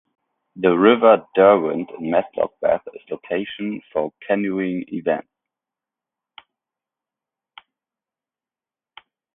The 0.55 0.69
River 0.75 1.27
Derwent 1.35 1.91
in 1.99 2.09
Matlock 2.09 2.59
Bath 2.59 2.81
is 2.95 3.03
a 3.11 3.13
location 3.13 3.79
for 3.93 4.11
Canoeing 4.27 4.85
events. 4.87 5.29